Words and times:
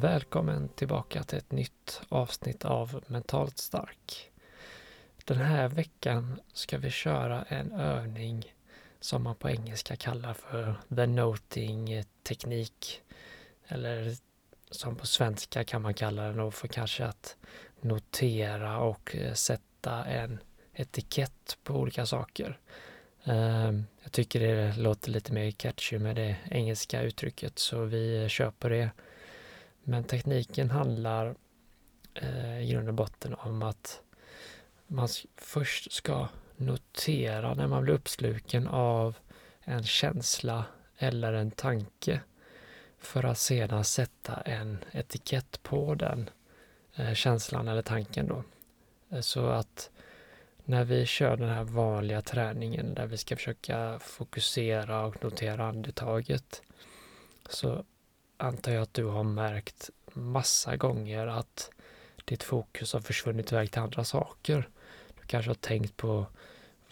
Välkommen 0.00 0.68
tillbaka 0.68 1.22
till 1.22 1.38
ett 1.38 1.52
nytt 1.52 2.02
avsnitt 2.08 2.64
av 2.64 3.04
Mentalt 3.06 3.58
stark. 3.58 4.30
Den 5.24 5.36
här 5.36 5.68
veckan 5.68 6.40
ska 6.52 6.78
vi 6.78 6.90
köra 6.90 7.42
en 7.42 7.72
övning 7.72 8.54
som 9.00 9.22
man 9.22 9.36
på 9.36 9.50
engelska 9.50 9.96
kallar 9.96 10.34
för 10.34 10.74
the 10.96 11.06
noting 11.06 12.04
teknik. 12.22 13.02
Eller 13.68 14.16
som 14.70 14.96
på 14.96 15.06
svenska 15.06 15.64
kan 15.64 15.82
man 15.82 15.94
kalla 15.94 16.22
den 16.22 16.40
och 16.40 16.54
för 16.54 16.68
kanske 16.68 17.04
att 17.04 17.36
notera 17.80 18.78
och 18.78 19.16
eh, 19.16 19.34
sätta 19.34 20.04
en 20.04 20.38
etikett 20.74 21.58
på 21.64 21.74
olika 21.74 22.06
saker. 22.06 22.58
Ehm, 23.24 23.86
jag 24.02 24.12
tycker 24.12 24.40
det 24.40 24.76
låter 24.76 25.10
lite 25.10 25.32
mer 25.32 25.50
catchy 25.50 25.98
med 25.98 26.16
det 26.16 26.36
engelska 26.50 27.02
uttrycket 27.02 27.58
så 27.58 27.84
vi 27.84 28.22
eh, 28.22 28.28
kör 28.28 28.50
på 28.50 28.68
det. 28.68 28.90
Men 29.84 30.04
tekniken 30.04 30.70
handlar 30.70 31.34
eh, 32.14 32.62
i 32.62 32.72
grund 32.72 32.88
och 32.88 32.94
botten 32.94 33.34
om 33.34 33.62
att 33.62 34.00
man 34.86 35.08
först 35.36 35.92
ska 35.92 36.28
notera 36.56 37.54
när 37.54 37.66
man 37.66 37.82
blir 37.82 37.94
uppsluken 37.94 38.68
av 38.68 39.16
en 39.60 39.84
känsla 39.84 40.64
eller 40.98 41.32
en 41.32 41.50
tanke 41.50 42.20
för 42.98 43.24
att 43.24 43.38
sedan 43.38 43.84
sätta 43.84 44.40
en 44.40 44.78
etikett 44.92 45.62
på 45.62 45.94
den 45.94 46.30
eh, 46.94 47.14
känslan 47.14 47.68
eller 47.68 47.82
tanken 47.82 48.28
då. 48.28 48.44
Eh, 49.10 49.20
så 49.20 49.46
att 49.46 49.90
när 50.64 50.84
vi 50.84 51.06
kör 51.06 51.36
den 51.36 51.48
här 51.48 51.64
vanliga 51.64 52.22
träningen 52.22 52.94
där 52.94 53.06
vi 53.06 53.16
ska 53.16 53.36
försöka 53.36 53.98
fokusera 53.98 55.04
och 55.04 55.24
notera 55.24 55.68
andetaget 55.68 56.62
så 57.48 57.84
antar 58.40 58.72
jag 58.72 58.82
att 58.82 58.94
du 58.94 59.04
har 59.04 59.24
märkt 59.24 59.90
massa 60.12 60.76
gånger 60.76 61.26
att 61.26 61.70
ditt 62.24 62.42
fokus 62.42 62.92
har 62.92 63.00
försvunnit 63.00 63.52
iväg 63.52 63.70
till 63.70 63.80
andra 63.80 64.04
saker. 64.04 64.68
Du 65.20 65.26
kanske 65.26 65.50
har 65.50 65.54
tänkt 65.54 65.96
på 65.96 66.26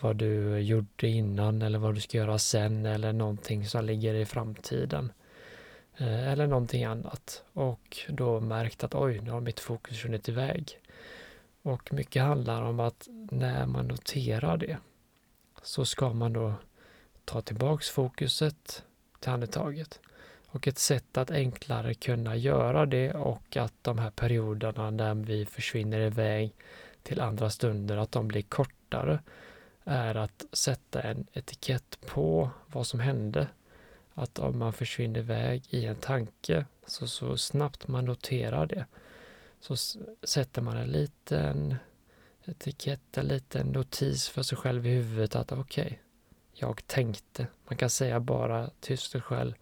vad 0.00 0.16
du 0.16 0.58
gjorde 0.58 1.08
innan 1.08 1.62
eller 1.62 1.78
vad 1.78 1.94
du 1.94 2.00
ska 2.00 2.18
göra 2.18 2.38
sen 2.38 2.86
eller 2.86 3.12
någonting 3.12 3.66
som 3.66 3.84
ligger 3.84 4.14
i 4.14 4.26
framtiden. 4.26 5.12
Eh, 5.96 6.28
eller 6.28 6.46
någonting 6.46 6.84
annat 6.84 7.44
och 7.52 7.98
då 8.08 8.40
märkt 8.40 8.84
att 8.84 8.94
oj, 8.94 9.20
nu 9.20 9.30
har 9.30 9.40
mitt 9.40 9.60
fokus 9.60 9.96
försvunnit 9.96 10.28
iväg. 10.28 10.80
Och 11.62 11.92
mycket 11.92 12.22
handlar 12.22 12.62
om 12.62 12.80
att 12.80 13.08
när 13.30 13.66
man 13.66 13.88
noterar 13.88 14.56
det 14.56 14.78
så 15.62 15.84
ska 15.84 16.12
man 16.12 16.32
då 16.32 16.54
ta 17.24 17.40
tillbaks 17.40 17.90
fokuset 17.90 18.84
till 19.20 19.30
andetaget. 19.30 20.00
Och 20.50 20.68
ett 20.68 20.78
sätt 20.78 21.16
att 21.16 21.30
enklare 21.30 21.94
kunna 21.94 22.36
göra 22.36 22.86
det 22.86 23.12
och 23.12 23.56
att 23.56 23.74
de 23.82 23.98
här 23.98 24.10
perioderna 24.10 24.90
när 24.90 25.14
vi 25.14 25.46
försvinner 25.46 26.00
iväg 26.00 26.54
till 27.02 27.20
andra 27.20 27.50
stunder, 27.50 27.96
att 27.96 28.12
de 28.12 28.28
blir 28.28 28.42
kortare, 28.42 29.18
är 29.84 30.14
att 30.14 30.44
sätta 30.52 31.02
en 31.02 31.26
etikett 31.32 31.98
på 32.06 32.50
vad 32.66 32.86
som 32.86 33.00
hände. 33.00 33.48
Att 34.14 34.38
om 34.38 34.58
man 34.58 34.72
försvinner 34.72 35.20
iväg 35.20 35.64
i 35.70 35.86
en 35.86 35.96
tanke, 35.96 36.66
så, 36.86 37.06
så 37.06 37.36
snabbt 37.36 37.88
man 37.88 38.04
noterar 38.04 38.66
det, 38.66 38.86
så 39.60 39.76
sätter 40.22 40.62
man 40.62 40.76
en 40.76 40.88
liten 40.88 41.76
etikett, 42.44 43.18
en 43.18 43.26
liten 43.26 43.66
notis 43.66 44.28
för 44.28 44.42
sig 44.42 44.58
själv 44.58 44.86
i 44.86 44.90
huvudet 44.90 45.36
att 45.36 45.52
okej, 45.52 45.84
okay, 45.84 45.96
jag 46.52 46.86
tänkte. 46.86 47.46
Man 47.68 47.76
kan 47.76 47.90
säga 47.90 48.20
bara 48.20 48.70
tyst 48.80 49.14
och 49.14 49.24
själv, 49.24 49.54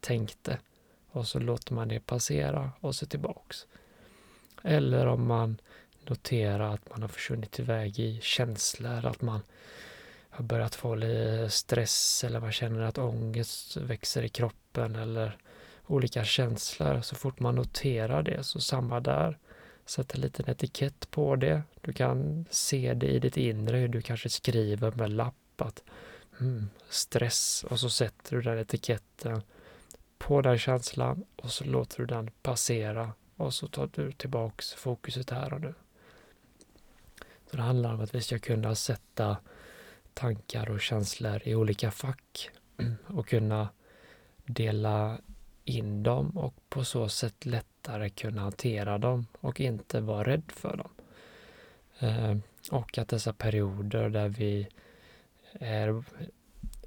tänkte 0.00 0.58
och 1.10 1.26
så 1.26 1.38
låter 1.38 1.74
man 1.74 1.88
det 1.88 2.00
passera 2.00 2.72
och 2.80 2.94
så 2.94 3.06
tillbaks. 3.06 3.66
Eller 4.62 5.06
om 5.06 5.26
man 5.26 5.60
noterar 6.06 6.74
att 6.74 6.90
man 6.90 7.02
har 7.02 7.08
försvunnit 7.08 7.58
iväg 7.58 7.98
i 7.98 8.20
känslor, 8.22 9.06
att 9.06 9.22
man 9.22 9.40
har 10.30 10.44
börjat 10.44 10.74
få 10.74 10.94
lite 10.94 11.50
stress 11.50 12.24
eller 12.24 12.40
man 12.40 12.52
känner 12.52 12.80
att 12.80 12.98
ångest 12.98 13.76
växer 13.76 14.22
i 14.22 14.28
kroppen 14.28 14.96
eller 14.96 15.36
olika 15.86 16.24
känslor. 16.24 17.00
Så 17.00 17.14
fort 17.14 17.40
man 17.40 17.54
noterar 17.54 18.22
det, 18.22 18.44
så 18.44 18.60
samma 18.60 19.00
där. 19.00 19.38
Sätt 19.86 20.14
en 20.14 20.20
liten 20.20 20.50
etikett 20.50 21.10
på 21.10 21.36
det. 21.36 21.62
Du 21.80 21.92
kan 21.92 22.44
se 22.50 22.94
det 22.94 23.06
i 23.06 23.18
ditt 23.18 23.36
inre, 23.36 23.76
hur 23.76 23.88
du 23.88 24.02
kanske 24.02 24.28
skriver 24.28 24.92
med 24.92 25.10
lapp 25.10 25.34
att 25.60 25.82
mm, 26.40 26.70
stress 26.88 27.64
och 27.70 27.80
så 27.80 27.90
sätter 27.90 28.36
du 28.36 28.42
den 28.42 28.58
etiketten 28.58 29.42
på 30.18 30.42
den 30.42 30.58
känslan 30.58 31.24
och 31.36 31.50
så 31.50 31.64
låter 31.64 31.98
du 31.98 32.06
den 32.06 32.30
passera 32.42 33.12
och 33.36 33.54
så 33.54 33.66
tar 33.68 33.90
du 33.92 34.12
tillbaks 34.12 34.72
fokuset 34.72 35.30
här 35.30 35.52
och 35.52 35.60
nu. 35.60 35.74
Så 37.50 37.56
det 37.56 37.62
handlar 37.62 37.94
om 37.94 38.00
att 38.00 38.14
vi 38.14 38.20
ska 38.20 38.38
kunna 38.38 38.74
sätta 38.74 39.36
tankar 40.14 40.70
och 40.70 40.80
känslor 40.80 41.42
i 41.44 41.54
olika 41.54 41.90
fack 41.90 42.50
och 43.06 43.28
kunna 43.28 43.68
dela 44.44 45.18
in 45.64 46.02
dem 46.02 46.38
och 46.38 46.54
på 46.68 46.84
så 46.84 47.08
sätt 47.08 47.46
lättare 47.46 48.10
kunna 48.10 48.42
hantera 48.42 48.98
dem 48.98 49.26
och 49.40 49.60
inte 49.60 50.00
vara 50.00 50.24
rädd 50.24 50.52
för 50.52 50.76
dem. 50.76 50.90
Eh, 51.98 52.36
och 52.70 52.98
att 52.98 53.08
dessa 53.08 53.32
perioder 53.32 54.08
där 54.08 54.28
vi 54.28 54.68
är 55.52 56.04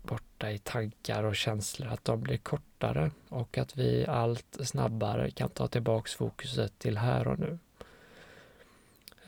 borta 0.02 0.52
i 0.52 0.58
tankar 0.58 1.24
och 1.24 1.36
känslor, 1.36 1.88
att 1.88 2.06
de 2.06 2.22
blir 2.22 2.38
kortare 2.82 3.12
och 3.30 3.58
att 3.58 3.78
vi 3.78 4.06
allt 4.08 4.58
snabbare 4.64 5.32
kan 5.32 5.50
ta 5.50 5.68
tillbaks 5.68 6.14
fokuset 6.16 6.80
till 6.80 6.98
här 6.98 7.28
och 7.28 7.40
nu. 7.40 7.58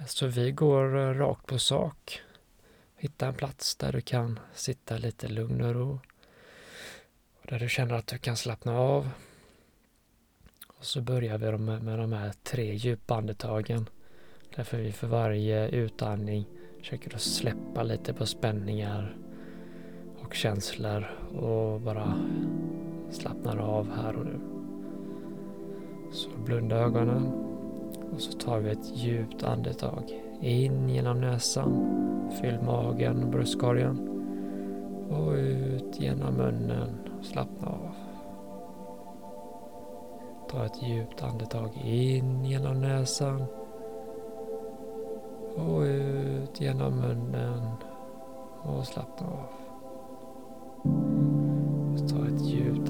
Så 0.08 0.28
vi 0.28 0.52
går 0.52 0.98
eh, 0.98 1.14
rakt 1.14 1.46
på 1.46 1.60
sak. 1.60 2.22
Hitta 2.96 3.28
en 3.28 3.34
plats 3.34 3.76
där 3.76 3.92
du 3.92 4.02
kan 4.02 4.40
sitta 4.54 4.98
lite 4.98 5.28
lugn 5.28 5.62
och 5.62 5.74
ro. 5.74 6.00
Och 7.42 7.48
där 7.50 7.60
du 7.60 7.70
känner 7.70 7.96
att 7.96 8.08
du 8.08 8.18
kan 8.18 8.38
slappna 8.38 8.78
av. 8.78 9.10
Och 10.68 10.86
så 10.86 11.02
börjar 11.02 11.38
vi 11.38 11.58
med, 11.58 11.84
med 11.84 12.00
de 12.00 12.14
här 12.14 12.34
tre 12.44 12.74
djupa 12.74 13.16
andetagen. 13.16 13.90
Därför 14.56 14.78
vi 14.78 14.92
för 14.92 15.08
varje 15.08 15.68
utandning 15.70 16.46
försöker 16.80 17.16
att 17.16 17.22
släppa 17.22 17.84
lite 17.84 18.14
på 18.14 18.26
spänningar 18.26 19.18
och 20.20 20.34
känslor 20.34 21.04
och 21.32 21.82
bara 21.82 22.18
slappnar 23.14 23.58
av 23.58 23.92
här 23.92 24.16
och 24.16 24.26
nu. 24.26 24.40
Så 26.12 26.30
blunda 26.46 26.76
ögonen 26.76 27.32
och 28.14 28.22
så 28.22 28.32
tar 28.32 28.60
vi 28.60 28.72
ett 28.72 28.98
djupt 28.98 29.44
andetag. 29.44 30.22
In 30.42 30.90
genom 30.90 31.22
näsan, 31.22 31.72
fyll 32.42 32.60
magen 32.66 33.24
och 33.24 33.30
bröstkorgen 33.30 34.10
och 35.10 35.34
ut 35.34 36.00
genom 36.00 36.34
munnen 36.34 36.90
och 37.20 37.26
slappna 37.26 37.68
av. 37.68 37.92
Ta 40.50 40.66
ett 40.66 40.84
djupt 40.84 41.24
andetag 41.24 41.70
in 41.86 42.46
genom 42.46 42.82
näsan 42.82 43.46
och 45.56 45.82
ut 45.82 46.62
genom 46.62 46.96
munnen 46.96 47.72
och 48.64 48.86
slappna 48.88 49.28
av. 49.28 49.63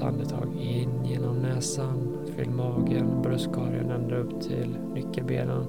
andetag 0.04 0.56
in 0.60 1.04
genom 1.04 1.36
näsan. 1.36 2.18
Fyll 2.36 2.50
magen, 2.50 3.22
bröstkorgen 3.22 3.90
ända 3.90 4.16
upp 4.16 4.40
till 4.40 4.76
nyckelbenen. 4.94 5.66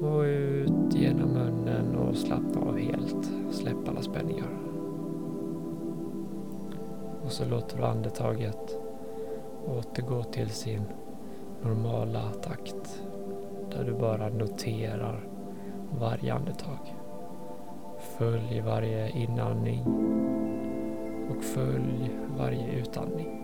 Och 0.00 0.20
ut 0.20 0.94
genom 0.94 1.28
munnen 1.28 1.96
och 1.96 2.16
slappna 2.16 2.60
av 2.60 2.78
helt. 2.78 3.30
Släpp 3.50 3.88
alla 3.88 4.02
spänningar. 4.02 4.48
Och 7.24 7.32
så 7.32 7.44
låter 7.44 7.78
du 7.78 7.84
andetaget 7.84 8.78
återgå 9.66 10.22
till 10.22 10.50
sin 10.50 10.82
normala 11.62 12.32
takt. 12.32 13.02
Där 13.70 13.84
du 13.84 13.92
bara 13.92 14.28
noterar 14.28 15.28
varje 16.00 16.34
andetag. 16.34 16.94
Följ 18.18 18.60
varje 18.60 19.10
inandning 19.10 19.84
och 21.28 21.44
följ 21.44 22.10
varje 22.38 22.72
utandning. 22.72 23.43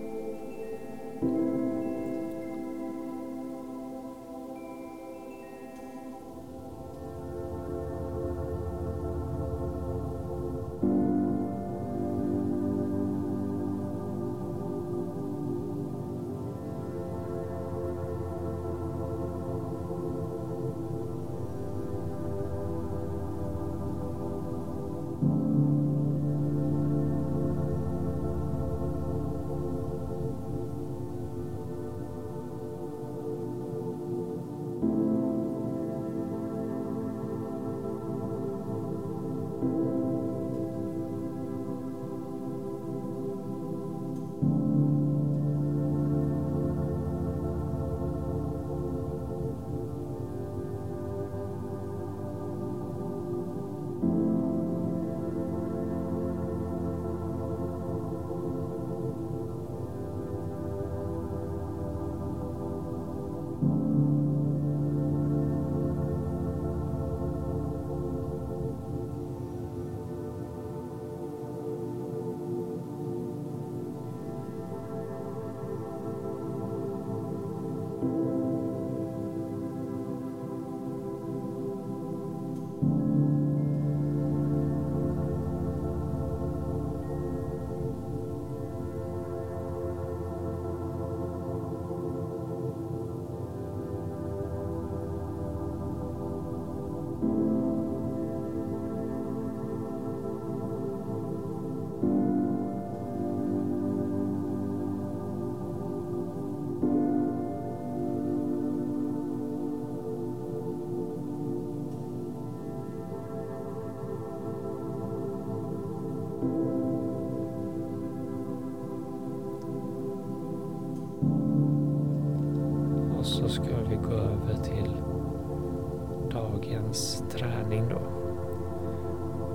Dagens 126.90 127.24
träning 127.30 127.88
då. 127.88 128.00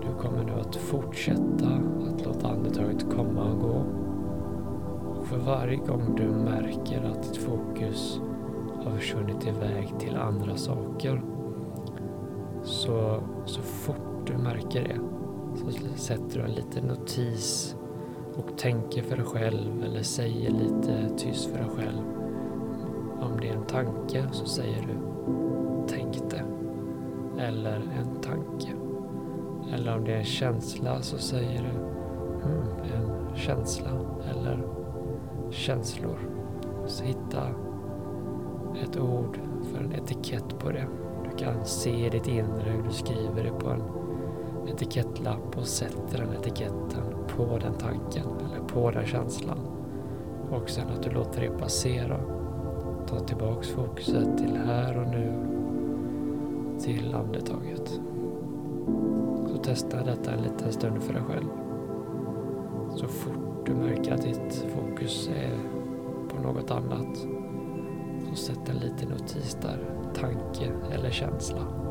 Du 0.01 0.21
kommer 0.21 0.43
nu 0.43 0.51
att 0.59 0.75
fortsätta 0.75 1.67
att 2.07 2.25
låta 2.25 2.47
andetaget 2.47 3.05
komma 3.15 3.43
och 3.43 3.59
gå. 3.59 3.85
Och 5.19 5.27
för 5.27 5.37
varje 5.37 5.75
gång 5.75 6.15
du 6.15 6.27
märker 6.27 7.03
att 7.03 7.23
ditt 7.23 7.37
fokus 7.37 8.19
har 8.83 8.91
försvunnit 8.91 9.47
iväg 9.47 9.93
till 9.99 10.15
andra 10.15 10.55
saker 10.55 11.21
så, 12.63 13.23
så 13.45 13.61
fort 13.61 14.27
du 14.27 14.37
märker 14.37 14.83
det 14.83 14.99
så 15.55 15.97
sätter 15.97 16.39
du 16.39 16.45
en 16.45 16.51
liten 16.51 16.83
notis 16.83 17.75
och 18.35 18.57
tänker 18.57 19.01
för 19.01 19.15
dig 19.15 19.25
själv 19.25 19.83
eller 19.83 20.03
säger 20.03 20.51
lite 20.51 21.09
tyst 21.17 21.45
för 21.45 21.57
dig 21.57 21.69
själv 21.75 22.01
om 23.21 23.39
det 23.41 23.49
är 23.49 23.53
en 23.53 23.65
tanke 23.65 24.25
så 24.31 24.45
säger 24.45 24.81
du. 24.81 25.15
Eller 27.47 27.75
en 27.75 28.21
tanke. 28.21 28.71
Eller 29.73 29.97
om 29.97 30.03
det 30.03 30.13
är 30.13 30.17
en 30.17 30.23
känsla 30.23 31.01
så 31.01 31.17
säger 31.17 31.61
du 31.61 31.69
mm, 32.49 32.67
en 32.93 33.35
känsla 33.35 33.89
eller 34.31 34.63
känslor. 35.51 36.17
Så 36.87 37.03
hitta 37.03 37.47
ett 38.83 38.99
ord 38.99 39.39
för 39.71 39.83
en 39.83 39.93
etikett 39.93 40.59
på 40.59 40.71
det. 40.71 40.87
Du 41.23 41.37
kan 41.37 41.65
se 41.65 42.09
ditt 42.09 42.27
inre 42.27 42.69
hur 42.69 42.83
du 42.83 42.91
skriver 42.91 43.43
det 43.43 43.59
på 43.59 43.69
en 43.69 43.81
etikettlapp 44.67 45.57
och 45.57 45.67
sätter 45.67 46.17
den 46.17 46.33
etiketten 46.33 47.03
på 47.37 47.57
den 47.57 47.73
tanken 47.73 48.27
eller 48.45 48.67
på 48.67 48.91
den 48.91 49.05
känslan. 49.05 49.59
Och 50.51 50.69
sen 50.69 50.87
att 50.89 51.03
du 51.03 51.09
låter 51.09 51.41
det 51.41 51.49
passera 51.49 52.19
Ta 53.07 53.19
tillbaks 53.19 53.69
fokuset 53.69 54.37
till 54.37 54.57
här 54.65 54.97
och 54.97 55.07
nu, 55.07 55.54
till 56.79 57.15
andetaget. 57.15 57.99
Så 59.47 59.57
testa 59.57 60.03
detta 60.03 60.31
en 60.31 60.43
liten 60.43 60.71
stund 60.71 61.03
för 61.03 61.13
dig 61.13 61.21
själv. 61.21 61.47
Så 62.95 63.07
fort 63.07 63.65
du 63.65 63.73
märker 63.73 64.13
att 64.13 64.21
ditt 64.21 64.65
fokus 64.75 65.29
är 65.35 65.57
på 66.29 66.41
något 66.41 66.71
annat, 66.71 67.27
så 68.29 68.35
sätt 68.35 68.69
en 68.69 68.75
liten 68.75 69.09
notis 69.09 69.57
där, 69.61 69.79
tanke 70.13 70.71
eller 70.91 71.11
känsla. 71.11 71.84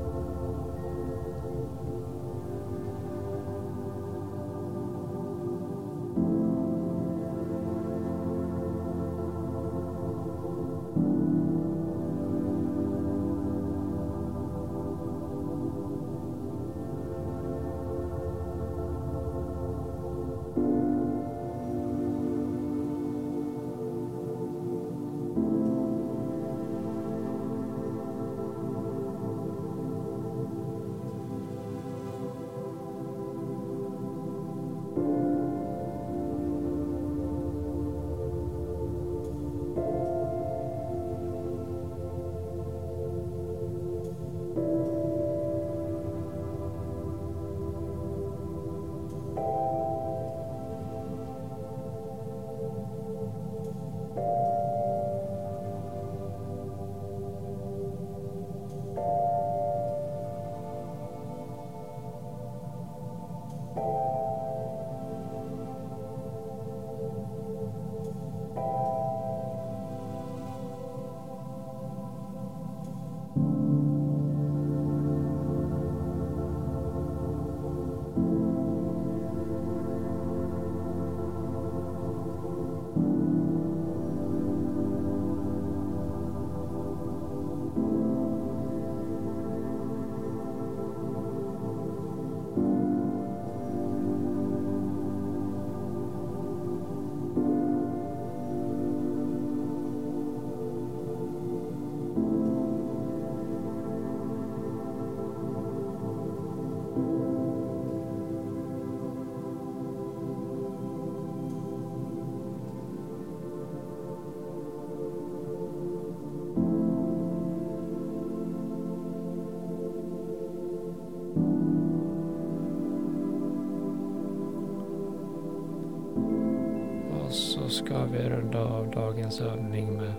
Så 127.64 127.70
ska 127.70 128.04
vi 128.04 128.18
runda 128.18 128.64
av 128.64 128.90
dagens 128.90 129.40
övning 129.40 129.96
med 129.96 130.12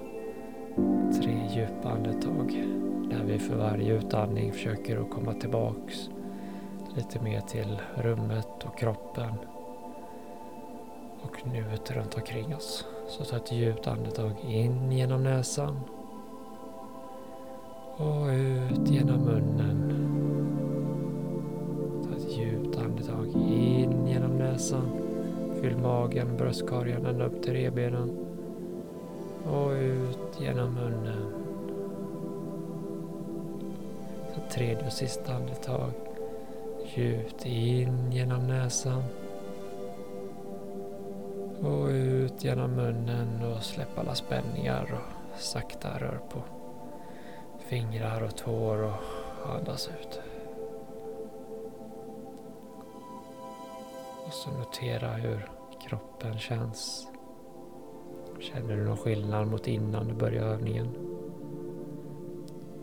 tre 1.22 1.42
djupa 1.56 1.90
andetag. 1.90 2.64
Där 3.10 3.24
vi 3.26 3.40
för 3.40 3.56
varje 3.56 3.94
utandning 3.94 4.54
försöker 4.54 4.98
att 4.98 5.10
komma 5.10 5.34
tillbaks 5.34 6.10
lite 6.96 7.20
mer 7.20 7.42
till 7.42 7.82
rummet 7.96 8.64
och 8.64 8.78
kroppen 8.78 9.34
och 11.22 11.48
nuet 11.48 11.92
runt 11.92 12.16
omkring 12.16 12.56
oss. 12.56 12.86
Så 13.08 13.24
ta 13.24 13.36
ett 13.38 13.52
djupt 13.52 13.88
andetag 13.88 14.34
in 14.48 14.92
genom 14.92 15.24
näsan 15.24 15.80
och 17.98 18.28
ut 18.28 18.90
genom 18.90 19.20
munnen. 19.22 19.92
Ta 22.04 22.18
ett 22.18 22.38
djupt 22.38 22.78
andetag 22.78 23.28
in 23.36 24.08
genom 24.08 24.38
näsan. 24.38 25.05
Fyll 25.66 25.78
magen, 25.78 26.38
bröstkorgen 26.38 27.06
ända 27.06 27.26
upp 27.26 27.44
till 27.44 27.54
revbenen. 27.54 28.10
Och 29.46 29.72
ut 29.72 30.40
genom 30.40 30.74
munnen. 30.74 31.34
Så 34.36 34.54
tredje 34.54 34.86
och 34.86 34.94
sista 34.94 35.34
andetag. 35.34 35.92
Djupt 36.96 37.46
in 37.46 38.12
genom 38.12 38.48
näsan. 38.48 39.04
Och 41.62 41.88
ut 41.88 42.44
genom 42.44 42.72
munnen 42.72 43.44
och 43.44 43.64
släpp 43.64 43.98
alla 44.00 44.16
spänningar 44.16 44.94
och 44.94 45.40
sakta 45.40 45.90
rör 46.00 46.20
på 46.30 46.42
fingrar 47.60 48.24
och 48.24 48.36
tår 48.36 48.84
och 48.84 49.56
andas 49.56 49.88
ut. 49.88 50.20
Och 54.26 54.34
så 54.34 54.50
notera 54.52 55.08
hur 55.08 55.55
kroppen 55.88 56.40
känns. 56.40 57.08
Känner 58.40 58.78
du 58.78 58.84
någon 58.84 58.98
skillnad 58.98 59.48
mot 59.48 59.68
innan 59.68 60.08
du 60.08 60.14
började 60.14 60.48
övningen? 60.48 60.88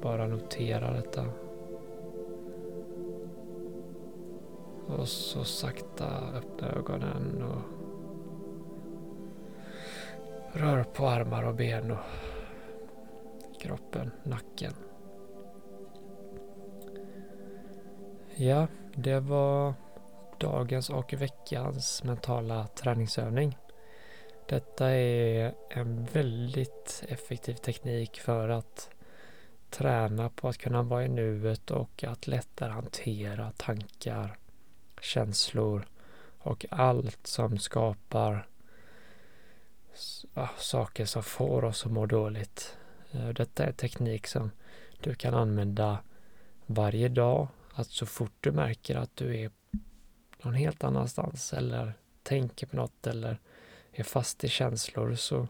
Bara 0.03 0.27
notera 0.27 0.93
detta. 0.93 1.25
Och 4.87 5.09
så 5.09 5.45
sakta 5.45 6.07
öppna 6.35 6.69
ögonen 6.69 7.43
och 7.43 7.63
rör 10.61 10.85
på 10.85 11.07
armar 11.07 11.43
och 11.43 11.55
ben 11.55 11.91
och 11.91 11.99
kroppen, 13.61 14.11
nacken. 14.23 14.73
Ja, 18.37 18.67
det 18.95 19.21
var 19.21 19.75
dagens 20.43 20.91
och 20.91 21.13
veckans 21.13 22.05
mentala 22.05 22.67
träningsövning. 22.67 23.59
Detta 24.49 24.91
är 24.91 25.55
en 25.71 26.05
väldigt 26.05 27.05
effektiv 27.09 27.55
teknik 27.55 28.21
för 28.21 28.49
att 28.49 28.91
träna 29.71 30.29
på 30.29 30.49
att 30.49 30.59
kunna 30.59 30.83
vara 30.83 31.05
i 31.05 31.09
nuet 31.09 31.71
och 31.71 32.05
att 32.05 32.27
lättare 32.27 32.71
hantera 32.71 33.53
tankar, 33.57 34.39
känslor 35.01 35.87
och 36.39 36.67
allt 36.71 37.27
som 37.27 37.59
skapar 37.59 38.49
saker 40.59 41.05
som 41.05 41.23
får 41.23 41.65
oss 41.65 41.87
att 41.87 41.93
må 41.93 42.07
dåligt. 42.07 42.77
Eh, 43.13 43.29
detta 43.29 43.65
är 43.65 43.73
teknik 43.73 44.27
som 44.27 44.51
du 45.01 45.15
kan 45.15 45.35
använda 45.35 45.99
varje 46.67 47.09
dag. 47.09 47.49
Att 47.75 47.87
så 47.87 48.07
fort 48.07 48.37
du 48.41 48.53
märker 48.53 48.97
att 48.97 49.17
du 49.17 49.41
är 49.41 49.51
någon 50.43 50.55
helt 50.55 50.85
annanstans 50.85 51.53
eller 51.53 51.95
tänker 52.23 52.67
på 52.67 52.77
något 52.77 53.07
eller 53.07 53.39
är 53.93 54.05
fast 54.05 54.45
i 54.45 54.49
känslor 54.49 55.15
så 55.15 55.47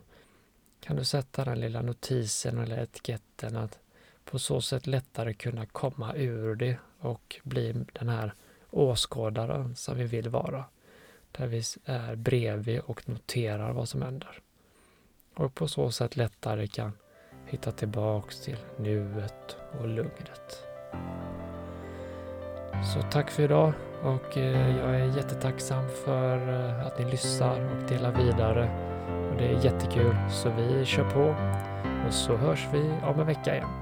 kan 0.81 0.97
du 0.97 1.05
sätta 1.05 1.45
den 1.45 1.61
lilla 1.61 1.83
notisen 1.83 2.59
eller 2.59 2.83
etiketten 2.83 3.57
att 3.57 3.79
på 4.25 4.39
så 4.39 4.61
sätt 4.61 4.87
lättare 4.87 5.35
kunna 5.35 5.67
komma 5.67 6.15
ur 6.15 6.55
det 6.55 6.77
och 6.99 7.41
bli 7.43 7.85
den 7.93 8.09
här 8.09 8.35
åskådaren 8.71 9.77
som 9.77 9.97
vi 9.97 10.05
vill 10.05 10.29
vara. 10.29 10.65
Där 11.33 11.47
vi 11.47 11.63
är 11.85 12.17
bredvid 12.17 12.81
och 12.81 13.09
noterar 13.09 13.73
vad 13.73 13.89
som 13.89 14.03
händer. 14.03 14.41
Och 15.35 15.55
på 15.55 15.69
så 15.69 15.91
sätt 15.91 16.17
lättare 16.17 16.67
kan 16.67 16.93
hitta 17.47 17.73
tillbaks 17.73 18.41
till 18.41 18.59
nuet 18.79 19.57
och 19.81 19.89
lugnet. 19.89 20.65
Så 22.81 23.03
tack 23.03 23.31
för 23.31 23.43
idag 23.43 23.73
och 24.03 24.39
eh, 24.39 24.77
jag 24.79 25.01
är 25.01 25.17
jättetacksam 25.17 25.85
för 26.05 26.37
eh, 26.37 26.87
att 26.87 26.99
ni 26.99 27.05
lyssnar 27.05 27.61
och 27.61 27.89
delar 27.89 28.13
vidare. 28.13 28.71
Och 29.31 29.37
det 29.39 29.47
är 29.47 29.65
jättekul 29.65 30.17
så 30.31 30.51
vi 30.51 30.85
kör 30.85 31.11
på 31.11 31.35
och 32.07 32.15
så 32.15 32.37
hörs 32.37 32.69
vi 32.73 32.91
om 33.03 33.21
en 33.21 33.27
vecka 33.27 33.55
igen. 33.55 33.82